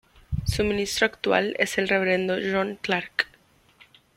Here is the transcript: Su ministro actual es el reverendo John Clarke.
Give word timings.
Su 0.47 0.63
ministro 0.63 1.05
actual 1.05 1.55
es 1.59 1.77
el 1.77 1.87
reverendo 1.87 2.35
John 2.51 2.79
Clarke. 2.81 3.25